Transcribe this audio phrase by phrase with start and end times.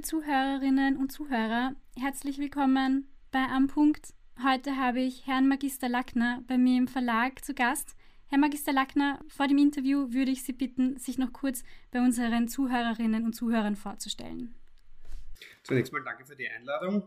[0.00, 4.14] liebe Zuhörerinnen und Zuhörer, herzlich willkommen bei Am Punkt.
[4.42, 7.96] Heute habe ich Herrn Magister Lackner bei mir im Verlag zu Gast.
[8.28, 12.48] Herr Magister Lackner, vor dem Interview würde ich Sie bitten, sich noch kurz bei unseren
[12.48, 14.54] Zuhörerinnen und Zuhörern vorzustellen.
[15.64, 17.02] Zunächst mal danke für die Einladung.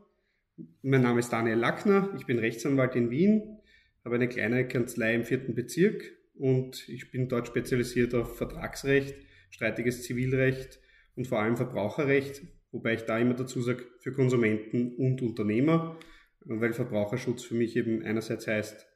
[0.84, 3.58] Mein Name ist Daniel Lackner, ich bin Rechtsanwalt in Wien,
[4.06, 6.04] habe eine kleine Kanzlei im vierten Bezirk
[6.36, 9.16] und ich bin dort spezialisiert auf Vertragsrecht,
[9.50, 10.80] streitiges Zivilrecht
[11.16, 15.98] und vor allem Verbraucherrecht, wobei ich da immer dazu sage, für Konsumenten und Unternehmer,
[16.42, 18.88] weil Verbraucherschutz für mich eben einerseits heißt,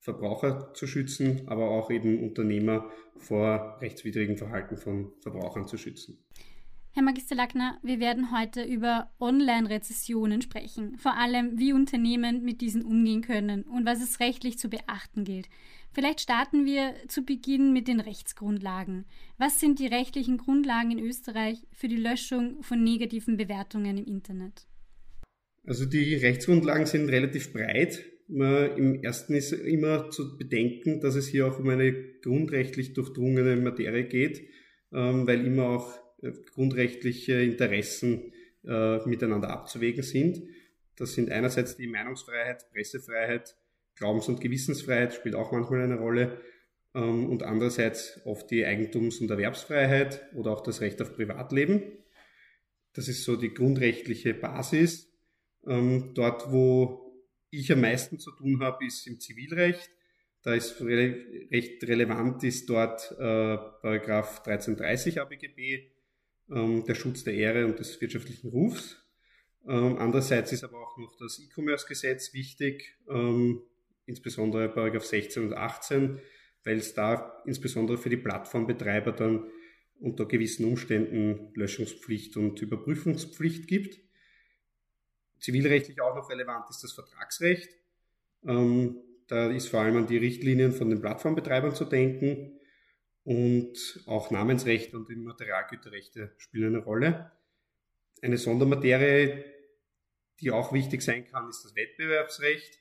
[0.00, 6.24] Verbraucher zu schützen, aber auch eben Unternehmer vor rechtswidrigen Verhalten von Verbrauchern zu schützen.
[6.92, 12.82] Herr Magister Lackner, wir werden heute über Online-Rezessionen sprechen, vor allem wie Unternehmen mit diesen
[12.82, 15.48] umgehen können und was es rechtlich zu beachten gilt.
[15.92, 19.04] Vielleicht starten wir zu Beginn mit den Rechtsgrundlagen.
[19.36, 24.66] Was sind die rechtlichen Grundlagen in Österreich für die Löschung von negativen Bewertungen im Internet?
[25.64, 28.04] Also die Rechtsgrundlagen sind relativ breit.
[28.28, 34.04] Im ersten ist immer zu bedenken, dass es hier auch um eine grundrechtlich durchdrungene Materie
[34.04, 34.42] geht,
[34.92, 38.32] ähm, weil immer auch äh, grundrechtliche Interessen
[38.66, 40.42] äh, miteinander abzuwägen sind.
[40.96, 43.56] Das sind einerseits die Meinungsfreiheit, Pressefreiheit,
[43.98, 46.40] Glaubens- und Gewissensfreiheit spielt auch manchmal eine Rolle
[46.94, 51.82] ähm, und andererseits oft die Eigentums- und Erwerbsfreiheit oder auch das Recht auf Privatleben.
[52.94, 55.12] Das ist so die grundrechtliche Basis.
[55.66, 57.08] Ähm, dort, wo
[57.50, 59.90] ich am meisten zu tun habe, ist im Zivilrecht.
[60.42, 65.90] Da ist recht relevant ist dort äh, Paragraph 1330 ABGB,
[66.50, 68.96] ähm, der Schutz der Ehre und des wirtschaftlichen Rufs.
[69.66, 73.62] Ähm, andererseits ist aber auch noch das E-Commerce-Gesetz wichtig, ähm,
[74.08, 76.20] insbesondere Paragraph 16 und 18,
[76.64, 79.50] weil es da insbesondere für die Plattformbetreiber dann
[80.00, 84.00] unter gewissen Umständen Löschungspflicht und Überprüfungspflicht gibt.
[85.38, 87.70] Zivilrechtlich auch noch relevant ist das Vertragsrecht.
[88.44, 88.96] Ähm,
[89.28, 92.58] da ist vor allem an die Richtlinien von den Plattformbetreibern zu denken
[93.24, 97.30] und auch Namensrechte und Immaterialgüterrechte spielen eine Rolle.
[98.22, 99.44] Eine Sondermaterie,
[100.40, 102.78] die auch wichtig sein kann, ist das Wettbewerbsrecht.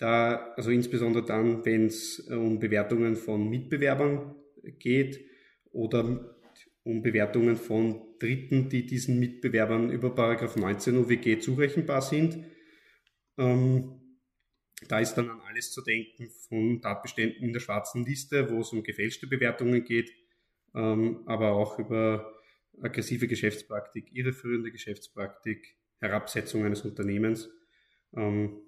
[0.00, 4.34] Da, also insbesondere dann, wenn es äh, um Bewertungen von Mitbewerbern
[4.78, 5.20] geht
[5.72, 6.38] oder
[6.84, 12.42] um Bewertungen von Dritten, die diesen Mitbewerbern über Paragraph 19 UWG zurechenbar sind.
[13.36, 14.00] Ähm,
[14.88, 18.72] da ist dann an alles zu denken von Tatbeständen in der schwarzen Liste, wo es
[18.72, 20.10] um gefälschte Bewertungen geht,
[20.74, 22.40] ähm, aber auch über
[22.80, 27.50] aggressive Geschäftspraktik, irreführende Geschäftspraktik, Herabsetzung eines Unternehmens.
[28.16, 28.62] Ähm,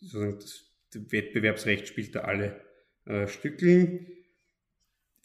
[0.00, 2.60] das Wettbewerbsrecht spielt da alle
[3.04, 4.06] äh, Stückeln.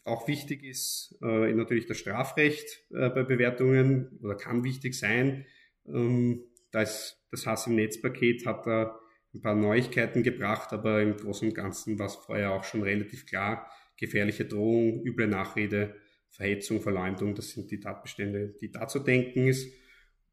[0.04, 5.46] Auch wichtig ist äh, natürlich das Strafrecht äh, bei Bewertungen oder kann wichtig sein.
[5.86, 9.00] Ähm, da ist das Hass im Netzpaket hat da
[9.34, 13.26] ein paar Neuigkeiten gebracht, aber im Großen und Ganzen war es vorher auch schon relativ
[13.26, 13.68] klar.
[13.96, 15.96] Gefährliche Drohung, üble Nachrede,
[16.30, 19.72] Verhetzung, Verleumdung, das sind die Tatbestände, die da zu denken ist.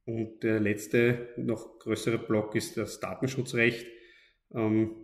[0.06, 3.86] Und der letzte, noch größere Block ist das Datenschutzrecht.
[4.54, 4.96] Ähm,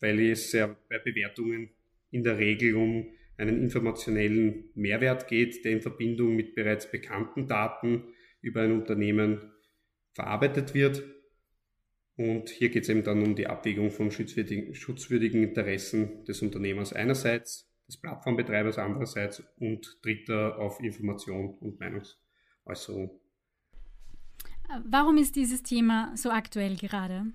[0.00, 1.70] weil es ja bei Bewertungen
[2.10, 8.04] in der Regel um einen informationellen Mehrwert geht, der in Verbindung mit bereits bekannten Daten
[8.40, 9.52] über ein Unternehmen
[10.12, 11.02] verarbeitet wird.
[12.16, 16.92] Und hier geht es eben dann um die Abwägung von schutzwürdigen, schutzwürdigen Interessen des Unternehmers
[16.92, 23.18] einerseits, des Plattformbetreibers andererseits und Dritter auf Information und Meinungsäußerung.
[24.84, 27.32] Warum ist dieses Thema so aktuell gerade?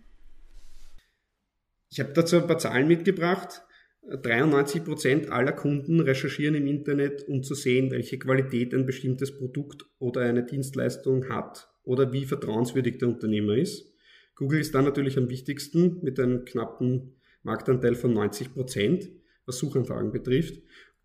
[1.95, 3.61] Ich habe dazu ein paar Zahlen mitgebracht.
[4.01, 9.85] 93 Prozent aller Kunden recherchieren im Internet, um zu sehen, welche Qualität ein bestimmtes Produkt
[9.97, 13.93] oder eine Dienstleistung hat oder wie vertrauenswürdig der Unternehmer ist.
[14.35, 19.09] Google ist da natürlich am wichtigsten mit einem knappen Marktanteil von 90 Prozent,
[19.45, 20.61] was Suchanfragen betrifft.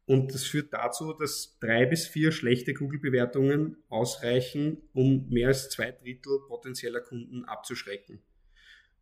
[0.07, 5.93] Und das führt dazu, dass drei bis vier schlechte Google-Bewertungen ausreichen, um mehr als zwei
[5.93, 8.25] Drittel potenzieller Kunden abzuschrecken.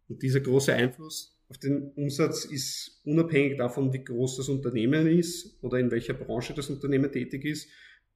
[0.07, 5.63] Und dieser große Einfluss auf den Umsatz ist unabhängig davon, wie groß das Unternehmen ist
[5.63, 7.69] oder in welcher Branche das Unternehmen tätig ist.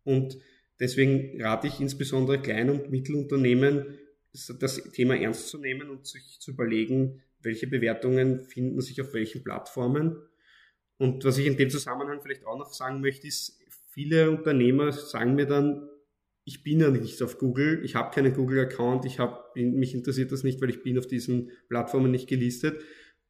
[0.05, 0.39] Und
[0.79, 3.99] deswegen rate ich insbesondere Klein- und Mittelunternehmen,
[4.33, 9.43] das Thema ernst zu nehmen und sich zu überlegen, welche Bewertungen finden sich auf welchen
[9.43, 10.17] Plattformen.
[10.99, 13.59] Und was ich in dem Zusammenhang vielleicht auch noch sagen möchte, ist,
[13.89, 15.89] viele Unternehmer sagen mir dann,
[16.45, 20.43] ich bin ja nicht auf Google, ich habe keinen Google-Account, ich hab, mich interessiert das
[20.43, 22.83] nicht, weil ich bin auf diesen Plattformen nicht gelistet.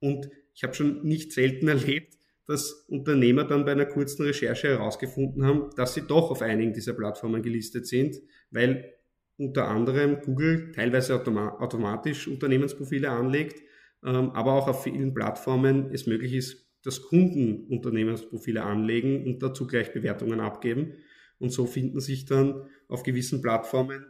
[0.03, 5.47] Und ich habe schon nicht selten erlebt, dass Unternehmer dann bei einer kurzen Recherche herausgefunden
[5.47, 8.17] haben, dass sie doch auf einigen dieser Plattformen gelistet sind,
[8.51, 8.93] weil
[9.39, 13.61] unter anderem Google teilweise automa automatisch Unternehmensprofile anlegt,
[14.05, 19.67] ähm, aber auch auf vielen Plattformen es möglich ist, dass Kunden Unternehmensprofile anlegen und dazu
[19.69, 20.95] gleich Bewertungen abgeben.
[21.39, 24.05] Und so finden sich dann auf gewissen Plattformen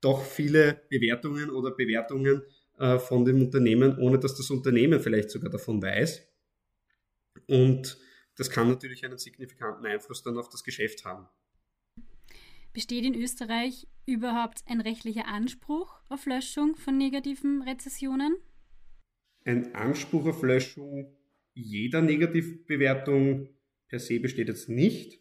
[0.00, 2.42] doch viele Bewertungen oder Bewertungen
[2.78, 6.26] äh, von dem Unternehmen, ohne dass das Unternehmen vielleicht sogar davon weiß.
[7.46, 7.98] Und
[8.36, 11.26] das kann natürlich einen signifikanten Einfluss dann auf das Geschäft haben.
[12.72, 18.36] Besteht in Österreich überhaupt ein rechtlicher Anspruch auf Löschung von negativen Rezessionen?
[19.44, 21.16] Ein Anspruch auf Löschung
[21.54, 23.48] jeder Negativbewertung
[23.88, 25.20] per se besteht jetzt nicht.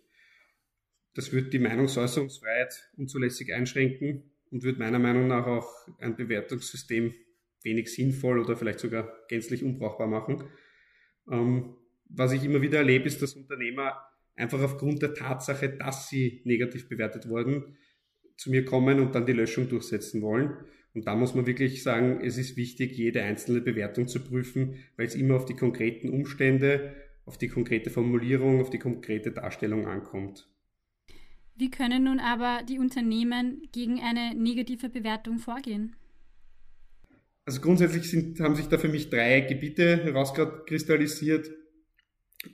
[1.15, 7.15] Das wird die Meinungsäußerungsfreiheit unzulässig einschränken und wird meiner Meinung nach auch ein Bewertungssystem
[7.67, 10.45] wenig sinnvoll oder vielleicht sogar gänzlich unbrauchbar machen.
[11.29, 11.75] Ähm,
[12.09, 14.01] was ich immer wieder erlebe, ist, dass Unternehmer
[14.35, 17.77] einfach aufgrund der Tatsache, dass sie negativ bewertet wurden,
[18.37, 20.57] zu mir kommen und dann die Löschung durchsetzen wollen.
[20.93, 25.05] Und da muss man wirklich sagen, es ist wichtig, jede einzelne Bewertung zu prüfen, weil
[25.05, 30.47] es immer auf die konkreten Umstände, auf die konkrete Formulierung, auf die konkrete Darstellung ankommt.
[31.55, 35.95] Wie können nun aber die Unternehmen gegen eine negative Bewertung vorgehen?
[37.47, 41.49] Also grundsätzlich sind, haben sich da für mich drei Gebiete herauskristallisiert.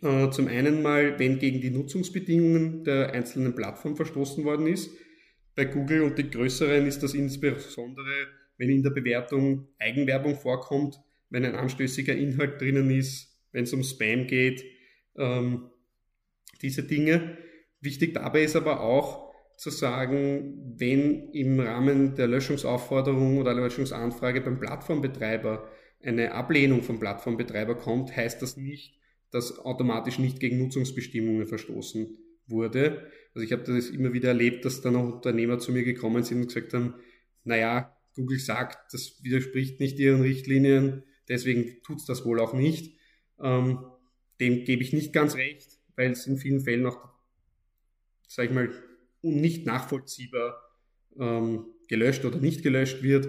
[0.03, 4.91] Äh, zum einen mal, wenn gegen die Nutzungsbedingungen der einzelnen Plattform verstoßen worden ist.
[5.55, 10.99] Bei Google und den größeren ist das insbesondere, wenn in der Bewertung Eigenwerbung vorkommt,
[11.31, 14.63] wenn ein anstößiger Inhalt drinnen ist, wenn es um Spam geht,
[15.17, 15.71] ähm,
[16.61, 17.39] diese Dinge.
[17.81, 24.59] Wichtig dabei ist aber auch zu sagen, wenn im Rahmen der Löschungsaufforderung oder Löschungsanfrage beim
[24.59, 25.69] Plattformbetreiber
[26.01, 28.95] eine Ablehnung vom Plattformbetreiber kommt, heißt das nicht,
[29.31, 32.17] dass automatisch nicht gegen Nutzungsbestimmungen verstoßen
[32.47, 33.09] wurde.
[33.33, 36.41] Also ich habe das immer wieder erlebt, dass dann auch Unternehmer zu mir gekommen sind
[36.41, 36.95] und gesagt haben,
[37.43, 42.97] naja, Google sagt, das widerspricht nicht ihren Richtlinien, deswegen tut es das wohl auch nicht.
[43.41, 43.79] Ähm,
[44.39, 47.09] dem gebe ich nicht ganz recht, weil es in vielen Fällen auch,
[48.27, 48.69] sage ich mal,
[49.31, 50.61] nicht nachvollziehbar
[51.19, 53.27] ähm, gelöscht oder nicht gelöscht wird.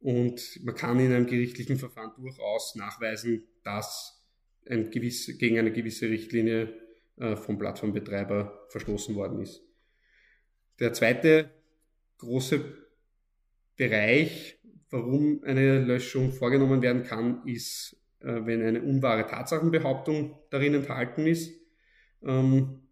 [0.00, 4.24] Und man kann in einem gerichtlichen Verfahren durchaus nachweisen, dass
[4.68, 6.74] ein gewisse, gegen eine gewisse Richtlinie
[7.16, 9.62] äh, vom Plattformbetreiber verstoßen worden ist.
[10.78, 11.50] Der zweite
[12.18, 12.64] große
[13.76, 14.58] Bereich,
[14.90, 21.52] warum eine Löschung vorgenommen werden kann, ist, äh, wenn eine unwahre Tatsachenbehauptung darin enthalten ist.
[22.22, 22.85] Ähm,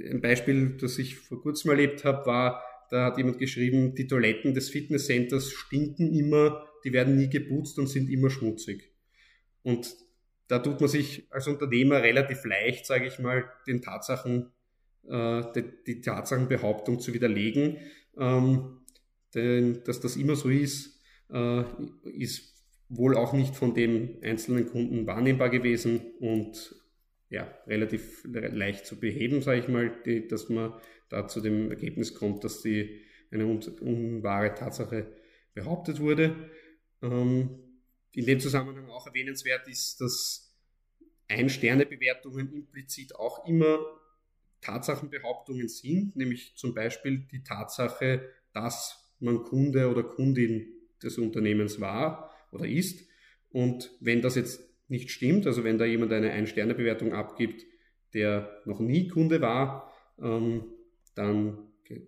[0.00, 4.54] ein Beispiel, das ich vor kurzem erlebt habe, war, da hat jemand geschrieben, die Toiletten
[4.54, 8.92] des Fitnesscenters stinken immer, die werden nie geputzt und sind immer schmutzig.
[9.62, 9.96] Und
[10.48, 14.52] da tut man sich als Unternehmer relativ leicht, sage ich mal, den Tatsachen,
[15.08, 17.78] äh, die, die, Tatsachenbehauptung zu widerlegen.
[18.18, 18.80] Ähm,
[19.34, 21.00] denn dass das immer so ist,
[21.32, 21.64] äh,
[22.16, 22.54] ist
[22.88, 26.76] wohl auch nicht von dem einzelnen Kunden wahrnehmbar gewesen und
[27.34, 30.72] ja, relativ leicht zu beheben, sage ich mal, die, dass man
[31.08, 33.02] da zu dem Ergebnis kommt, dass die
[33.32, 35.12] eine un unwahre Tatsache
[35.52, 36.48] behauptet wurde.
[37.02, 37.58] Ähm,
[38.12, 40.54] in dem Zusammenhang auch erwähnenswert ist, dass
[41.26, 43.80] Ein-Sterne-Bewertungen implizit auch immer
[44.60, 50.72] Tatsachenbehauptungen sind, nämlich zum Beispiel die Tatsache, dass man Kunde oder Kundin
[51.02, 53.04] des Unternehmens war oder ist.
[53.50, 57.64] Und wenn das jetzt nicht stimmt, also wenn da jemand eine Ein-Sterne-Bewertung abgibt,
[58.12, 60.64] der noch nie Kunde war, ähm,
[61.14, 61.58] dann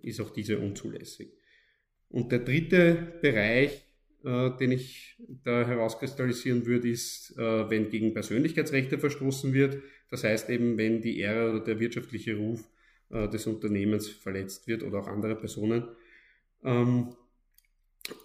[0.03, 1.33] ist auch diese unzulässig.
[2.09, 3.87] Und der dritte Bereich
[4.27, 9.81] äh, den ich da herauskristallisieren würde, ist, äh, wenn gegen Persönlichkeitsrechte verstoßen wird.
[10.11, 12.69] Das heißt eben, wenn die Ehre oder der wirtschaftliche Ruf
[13.11, 15.85] äh, des Unternehmens verletzt wird oder auch andere Personen.
[16.65, 17.15] Ähm,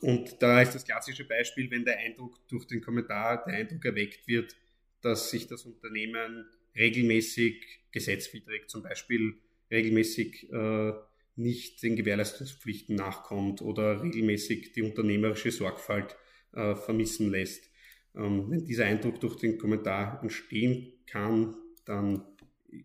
[0.01, 4.27] und da ist das klassische Beispiel, wenn der Eindruck durch den Kommentar, der Eindruck erweckt
[4.27, 4.55] wird,
[5.01, 9.35] dass sich das Unternehmen regelmäßig gesetzwidrig, zum Beispiel
[9.71, 10.93] regelmäßig äh,
[11.35, 16.15] nicht den Gewährleistungspflichten nachkommt oder regelmäßig die unternehmerische Sorgfalt
[16.53, 17.71] äh, vermissen lässt.
[18.15, 22.23] Ähm, wenn dieser Eindruck durch den Kommentar entstehen kann, dann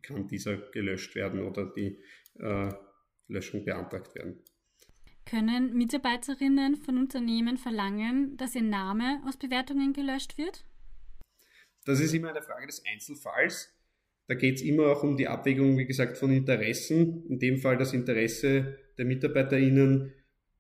[0.03, 1.99] kann dieser gelöscht werden oder die
[2.39, 2.73] äh,
[3.29, 4.43] Löschung beantragt werden.
[5.29, 10.65] Können Mitarbeiterinnen von Unternehmen verlangen, dass ihr Name aus Bewertungen gelöscht wird?
[11.85, 13.75] Das ist immer eine Frage des Einzelfalls.
[14.29, 17.27] Da geht es immer auch um die Abwägung, wie gesagt, von Interessen.
[17.29, 20.13] In dem Fall das Interesse der MitarbeiterInnen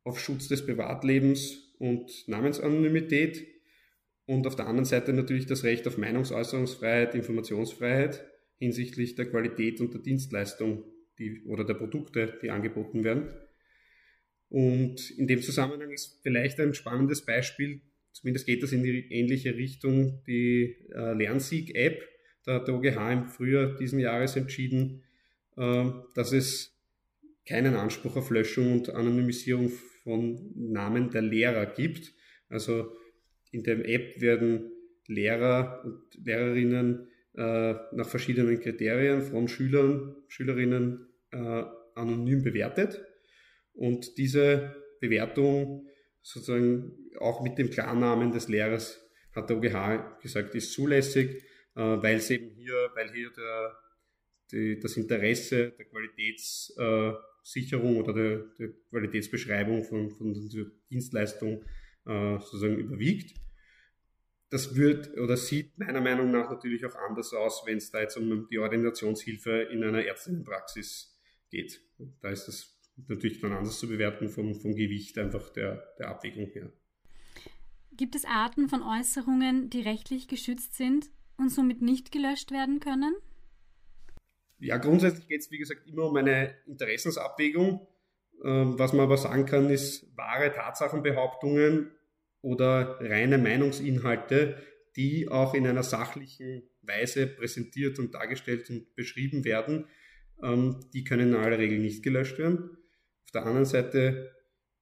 [0.02, 3.46] auf Schutz des Privatlebens und Namensanonymität.
[4.26, 8.26] Und auf der anderen Seite natürlich das Recht auf Meinungsäußerungsfreiheit, Informationsfreiheit
[8.58, 10.82] hinsichtlich der Qualität und der Dienstleistung
[11.20, 13.28] die, oder der Produkte, die angeboten werden.
[14.48, 17.80] Und in dem Zusammenhang ist vielleicht ein spannendes Beispiel,
[18.12, 22.02] zumindest geht das in die ähnliche Richtung, die äh, Lernsieg-App.
[22.44, 25.02] Da hat der OGH im Frühjahr diesen Jahres entschieden,
[25.56, 25.84] äh,
[26.14, 26.76] dass es
[27.46, 29.70] keinen Anspruch auf Löschung und Anonymisierung
[30.02, 32.12] von Namen der Lehrer gibt.
[32.48, 32.92] Also
[33.50, 34.70] in der App werden
[35.06, 43.04] Lehrer und Lehrerinnen äh, nach verschiedenen Kriterien von Schülern, Schülerinnen äh, anonym bewertet.
[43.76, 45.88] Und diese Bewertung
[46.23, 49.00] sozusagen auch mit dem Klarnamen des Lehrers
[49.33, 51.42] hat der OGH gesagt, ist zulässig,
[51.75, 53.76] äh, weil es eben hier, weil hier der,
[54.50, 61.62] die, das Interesse der Qualitätssicherung oder der, der Qualitätsbeschreibung von, von der Dienstleistung
[62.06, 63.38] äh, sozusagen überwiegt.
[64.49, 68.16] Das wird oder sieht meiner Meinung nach natürlich auch anders aus, wenn es da jetzt
[68.16, 71.18] um die Ordinationshilfe in einer Ärztinnenpraxis
[71.50, 71.83] geht.
[72.21, 72.75] Da ist das
[73.08, 76.72] natürlich dann anders zu bewerten vom, vom Gewicht einfach der, der Abwägung her.
[77.92, 83.14] Gibt es Arten von Äußerungen, die rechtlich geschützt sind und somit nicht gelöscht werden können?
[84.58, 87.86] Ja, grundsätzlich geht es, wie gesagt, immer um eine Interessensabwägung.
[88.44, 91.90] Ähm, was man aber sagen kann, ist wahre Tatsachenbehauptungen
[92.42, 94.62] oder reine Meinungsinhalte,
[94.94, 99.86] die auch in einer sachlichen Weise präsentiert und dargestellt und beschrieben werden,
[100.42, 102.76] ähm, die können in aller Regel nicht gelöscht werden.
[103.37, 104.35] Auf der anderen Seite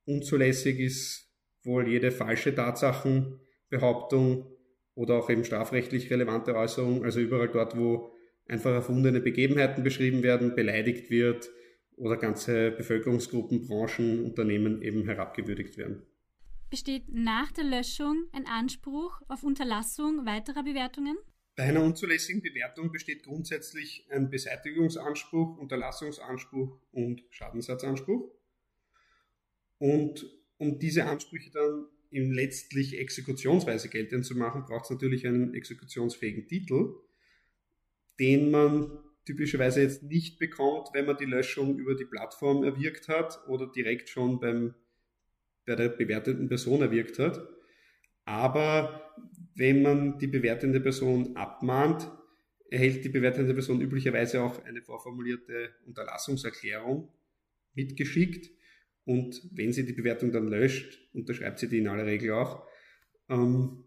[0.05, 1.29] unzulässig ist
[1.65, 4.47] wohl jede falsche Tatsachenbehauptung
[4.95, 8.13] oder auch eben strafrechtlich relevante Äußerung, also überall dort, wo
[8.47, 11.51] einfach erfundene Begebenheiten beschrieben werden, beleidigt wird
[11.97, 16.07] oder ganze Bevölkerungsgruppen, Branchen, Unternehmen eben herabgewürdigt werden.
[16.71, 21.17] Besteht nach der Löschung ein Anspruch auf Unterlassung weiterer Bewertungen?
[21.57, 28.31] Bei einer unzulässigen Bewertung besteht grundsätzlich ein Beseitigungsanspruch, Unterlassungsanspruch und Schadensersatzanspruch.
[29.85, 30.25] Und
[30.57, 36.49] um diese Ansprüche dann in letztlich exekutionsweise geltend zu machen, braucht es natürlich einen exekutionsfähigen
[36.49, 36.95] Titel,
[38.19, 43.47] den man typischerweise jetzt nicht bekommt, wenn man die Löschung über die Plattform erwirkt hat
[43.47, 44.75] oder direkt schon beim,
[45.67, 47.47] bei der bewerteten Person erwirkt hat.
[48.25, 49.15] Aber
[49.55, 52.11] wenn man die bewertende Person abmahnt,
[52.71, 57.13] erhält die bewertende Person üblicherweise auch eine vorformulierte Unterlassungserklärung
[57.75, 58.51] mitgeschickt.
[59.05, 62.67] Und wenn sie die Bewertung dann löscht, unterschreibt sie die in aller Regel auch.
[63.29, 63.85] Ähm,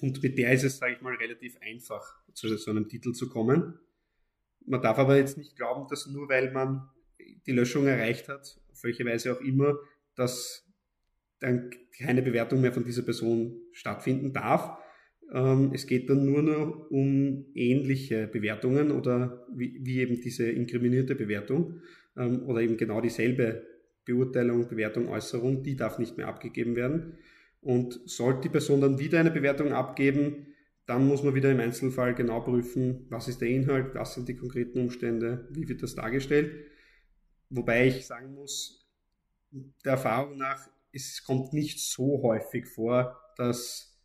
[0.00, 3.28] und mit der ist es, sage ich mal, relativ einfach, zu so einem Titel zu
[3.28, 3.78] kommen.
[4.64, 6.88] Man darf aber jetzt nicht glauben, dass nur weil man
[7.46, 9.78] die Löschung erreicht hat, auf welche Weise auch immer,
[10.16, 10.66] dass
[11.40, 14.78] dann keine Bewertung mehr von dieser Person stattfinden darf.
[15.32, 21.14] Ähm, es geht dann nur noch um ähnliche Bewertungen oder wie, wie eben diese inkriminierte
[21.14, 21.82] Bewertung
[22.16, 23.66] ähm, oder eben genau dieselbe
[24.06, 27.18] Beurteilung, Bewertung, Äußerung, die darf nicht mehr abgegeben werden.
[27.60, 30.54] Und sollte die Person dann wieder eine Bewertung abgeben,
[30.86, 34.36] dann muss man wieder im Einzelfall genau prüfen, was ist der Inhalt, was sind die
[34.36, 36.52] konkreten Umstände, wie wird das dargestellt.
[37.50, 38.88] Wobei ich sagen muss,
[39.84, 44.00] der Erfahrung nach es kommt nicht so häufig vor, dass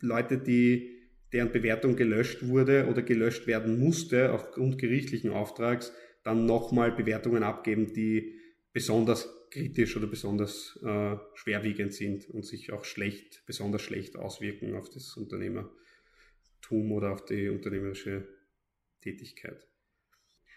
[0.00, 0.90] Leute, die
[1.32, 5.92] deren Bewertung gelöscht wurde oder gelöscht werden musste aufgrund gerichtlichen Auftrags,
[6.24, 8.34] dann nochmal Bewertungen abgeben, die
[8.74, 14.90] besonders kritisch oder besonders äh, schwerwiegend sind und sich auch schlecht, besonders schlecht auswirken auf
[14.90, 18.28] das Unternehmertum oder auf die unternehmerische
[19.00, 19.66] Tätigkeit.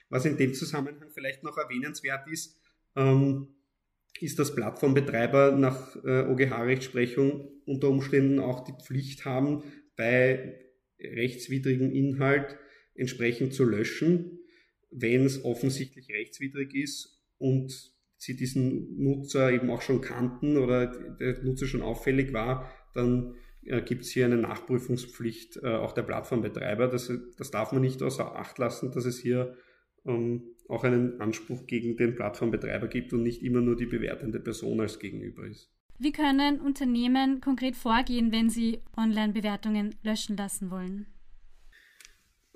[0.09, 2.59] Was in dem Zusammenhang vielleicht noch erwähnenswert ist,
[2.95, 3.49] ähm,
[4.19, 9.63] ist, dass Plattformbetreiber nach äh, OGH-Rechtsprechung unter Umständen auch die Pflicht haben,
[9.95, 10.59] bei
[10.99, 12.57] rechtswidrigen Inhalt
[12.95, 14.39] entsprechend zu löschen,
[14.89, 21.43] wenn es offensichtlich rechtswidrig ist und sie diesen Nutzer eben auch schon kannten oder der
[21.43, 26.87] Nutzer schon auffällig war, dann äh, gibt es hier eine Nachprüfungspflicht äh, auch der Plattformbetreiber.
[26.87, 29.55] Das, das darf man nicht außer Acht lassen, dass es hier
[30.05, 34.81] ähm, auch einen Anspruch gegen den Plattformbetreiber gibt und nicht immer nur die bewertende Person
[34.81, 35.71] als Gegenüber ist.
[35.99, 41.07] Wie können Unternehmen konkret vorgehen, wenn sie Online-Bewertungen löschen lassen wollen?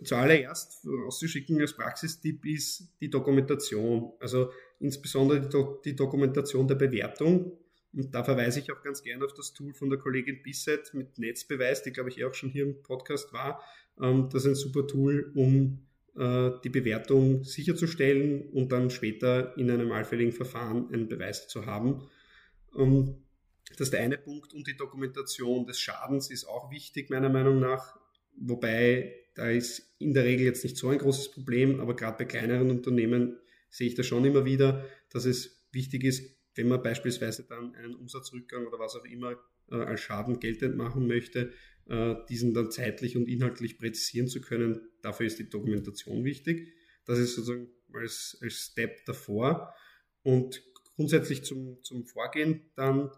[0.04, 4.50] Zuallererst vorauszuschicken als Praxistipp ist die Dokumentation, also
[4.82, 7.58] insbesondere die, die, Dokumentation der Bewertung.
[7.94, 11.18] Und da verweise ich auch ganz gerne auf das Tool von der Kollegin Bisset mit
[11.18, 13.62] Netzbeweis, die glaube ich auch schon hier im Podcast war.
[14.02, 15.86] Ähm, das ist ein super Tool, um
[16.18, 22.08] äh, die Bewertung sicherzustellen und dann später in einem allfälligen Verfahren einen Beweis zu haben.
[22.78, 23.16] Ähm,
[23.78, 27.60] das ist der eine Punkt und die Dokumentation des Schadens ist auch wichtig, meiner Meinung
[27.60, 27.98] nach.
[28.36, 32.26] Wobei da ist in der Regel jetzt nicht so ein großes Problem, aber gerade bei
[32.26, 33.38] kleineren Unternehmen
[33.72, 37.96] sehe ich das schon immer wieder, dass es wichtig ist, wenn man beispielsweise dann einen
[37.96, 39.40] Umsatzrückgang oder was auch immer
[39.72, 41.54] äh, als Schaden geltend machen möchte,
[41.88, 44.82] äh, diesen dann zeitlich und inhaltlich präzisieren zu können.
[45.02, 46.74] Dafür ist die Dokumentation wichtig.
[47.06, 49.74] Das ist sozusagen als, als Step davor.
[50.24, 50.62] Und
[50.96, 53.10] grundsätzlich zum, zum Vorgehen dann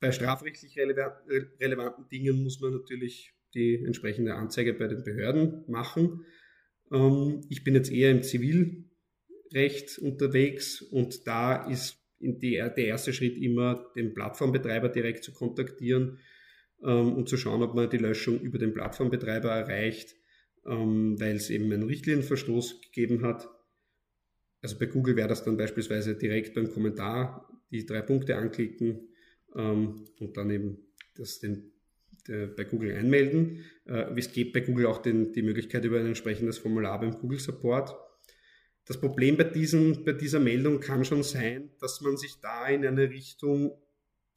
[0.00, 6.24] bei strafrechtlich relevanten Dingen muss man natürlich die entsprechende Anzeige bei den Behörden machen.
[6.92, 8.22] Ähm, ich bin jetzt eher im
[9.54, 16.18] Zivilrecht unterwegs und da ist die, der erste Schritt immer, den Plattformbetreiber direkt zu kontaktieren
[16.82, 20.16] ähm, und zu schauen, ob man die Löschung über den Plattformbetreiber erreicht,
[20.66, 23.48] ähm, weil es eben einen Richtlinienverstoß gegeben hat.
[24.60, 29.08] Also bei Google wäre das dann beispielsweise direkt beim Kommentar die drei Punkte anklicken
[29.54, 30.78] ähm, und dann eben
[31.14, 31.72] das den,
[32.26, 33.64] der, bei Google einmelden.
[33.86, 37.38] Äh, es gibt bei Google auch den, die Möglichkeit über ein entsprechendes Formular beim Google
[37.38, 37.94] Support.
[38.86, 42.84] Das Problem bei, diesen, bei dieser Meldung kann schon sein, dass man sich da in
[42.84, 43.72] eine Richtung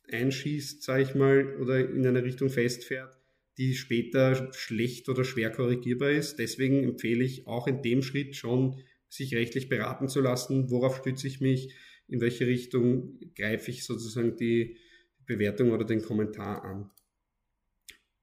[0.10, 3.18] einschießt, sage ich mal, oder in eine Richtung festfährt,
[3.58, 6.40] die später schlecht oder schwer korrigierbar ist.
[6.40, 11.28] Deswegen empfehle ich auch in dem Schritt schon, sich rechtlich beraten zu lassen, worauf stütze
[11.28, 11.74] ich mich,
[12.08, 14.78] in welche Richtung greife ich sozusagen die
[15.26, 16.90] Bewertung oder den Kommentar an.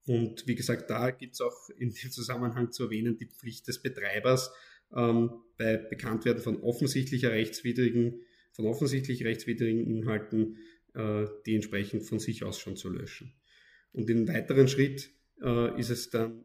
[0.07, 3.81] Und wie gesagt, da gibt es auch in dem Zusammenhang zu erwähnen die Pflicht des
[3.81, 4.53] Betreibers,
[4.95, 8.21] ähm, bei Bekanntwerden von offensichtlicher rechtswidrigen,
[8.53, 10.57] von offensichtlich rechtswidrigen Inhalten,
[10.95, 13.33] äh, die entsprechend von sich aus schon zu löschen.
[13.93, 15.11] Und im weiteren Schritt
[15.43, 16.45] äh, ist es dann,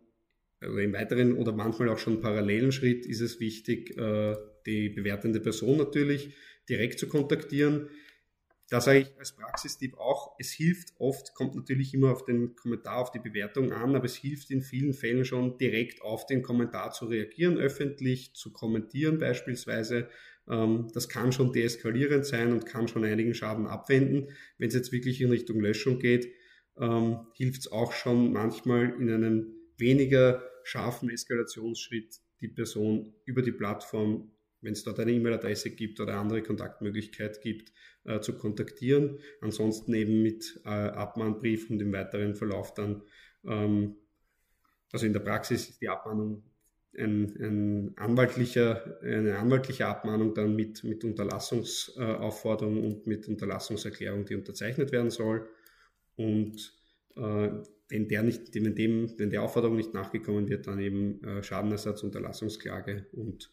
[0.59, 5.39] also im weiteren oder manchmal auch schon parallelen Schritt ist es wichtig, äh, die bewertende
[5.39, 6.35] Person natürlich
[6.67, 7.89] direkt zu kontaktieren.
[8.69, 12.97] Da sage ich als Praxistipp auch, es hilft oft, kommt natürlich immer auf den Kommentar,
[12.97, 16.91] auf die Bewertung an, aber es hilft in vielen Fällen schon direkt auf den Kommentar
[16.91, 20.07] zu reagieren, öffentlich zu kommentieren beispielsweise.
[20.47, 24.29] Ähm, das kann schon deeskalierend sein und kann schon einigen Schaden abwenden.
[24.59, 26.31] Wenn es jetzt wirklich in Richtung Löschung geht,
[26.79, 33.51] ähm, hilft es auch schon manchmal in einem weniger scharfen Eskalationsschritt die Person über die
[33.51, 37.71] Plattform wenn es dort eine E-Mail-Adresse gibt oder andere Kontaktmöglichkeit gibt,
[38.05, 39.19] äh, zu kontaktieren.
[39.41, 43.03] Ansonsten eben mit äh, Abmahnbrief und im weiteren Verlauf dann,
[43.45, 43.95] ähm,
[44.91, 46.43] also in der Praxis ist die Abmahnung
[46.97, 54.91] ein, ein anwaltlicher, eine anwaltliche Abmahnung dann mit, mit Unterlassungsaufforderung und mit Unterlassungserklärung, die unterzeichnet
[54.91, 55.47] werden soll.
[56.15, 56.73] Und
[57.15, 57.49] äh,
[57.89, 62.03] wenn der nicht, wenn dem, wenn der Aufforderung nicht nachgekommen wird, dann eben äh, Schadenersatz,
[62.03, 63.51] Unterlassungsklage und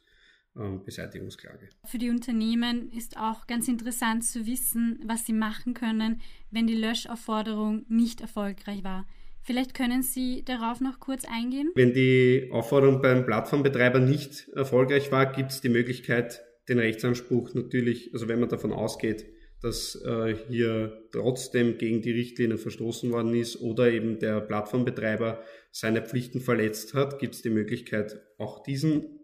[0.84, 1.68] Beseitigungsklage.
[1.84, 6.74] Für die Unternehmen ist auch ganz interessant zu wissen, was sie machen können, wenn die
[6.74, 9.06] Löschaufforderung nicht erfolgreich war.
[9.42, 11.70] Vielleicht können Sie darauf noch kurz eingehen?
[11.76, 18.10] Wenn die Aufforderung beim Plattformbetreiber nicht erfolgreich war, gibt es die Möglichkeit, den Rechtsanspruch natürlich,
[18.12, 19.26] also wenn man davon ausgeht,
[19.62, 26.02] dass äh, hier trotzdem gegen die Richtlinien verstoßen worden ist oder eben der Plattformbetreiber seine
[26.02, 29.15] Pflichten verletzt hat, gibt es die Möglichkeit, auch diesen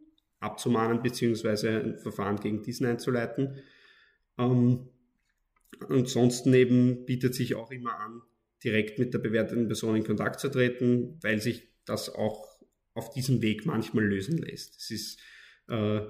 [0.42, 3.62] abzumahnen beziehungsweise ein Verfahren gegen diesen einzuleiten.
[4.38, 4.88] Ähm,
[5.88, 8.22] ansonsten eben bietet sich auch immer an,
[8.62, 12.60] direkt mit der bewerteten Person in Kontakt zu treten, weil sich das auch
[12.94, 14.76] auf diesem Weg manchmal lösen lässt.
[14.76, 15.20] Es ist,
[15.68, 16.00] äh,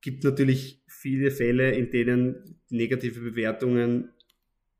[0.00, 4.12] gibt natürlich viele Fälle, in denen negative Bewertungen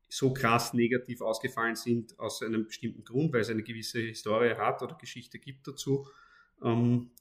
[0.09, 4.81] so krass negativ ausgefallen sind aus einem bestimmten Grund, weil es eine gewisse Historie hat
[4.81, 6.07] oder Geschichte gibt dazu.
[6.63, 7.11] Ähm,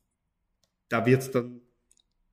[0.88, 1.60] da wird es dann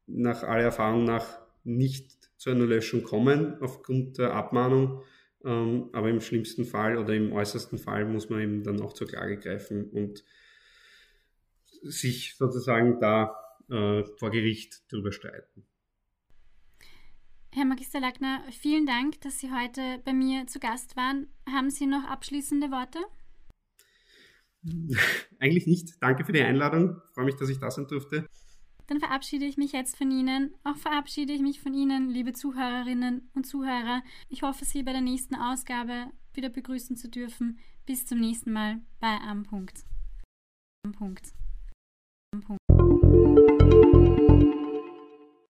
[0.07, 5.01] nach aller Erfahrung nach nicht zu einer Löschung kommen aufgrund der Abmahnung.
[5.45, 9.07] Ähm, aber im schlimmsten Fall oder im äußersten Fall muss man eben dann auch zur
[9.07, 10.23] Klage greifen und
[11.81, 13.35] sich sozusagen da
[13.69, 15.65] äh, vor Gericht drüber streiten.
[17.51, 21.27] Herr Magister Lackner, vielen Dank, dass Sie heute bei mir zu Gast waren.
[21.47, 22.99] Haben Sie noch abschließende Worte?
[25.39, 26.01] Eigentlich nicht.
[26.01, 27.01] Danke für die Einladung.
[27.09, 28.25] Ich freue mich, dass ich da sein durfte.
[28.87, 30.53] Dann verabschiede ich mich jetzt von Ihnen.
[30.63, 34.03] Auch verabschiede ich mich von Ihnen, liebe Zuhörerinnen und Zuhörer.
[34.29, 37.59] Ich hoffe, Sie bei der nächsten Ausgabe wieder begrüßen zu dürfen.
[37.85, 39.83] Bis zum nächsten Mal bei Am Punkt.
[40.85, 41.33] Am Punkt.
[42.33, 42.62] Am Punkt.